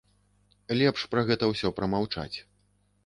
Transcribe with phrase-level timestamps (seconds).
[0.79, 2.37] Лепш пра гэта ўсё прамаўчаць.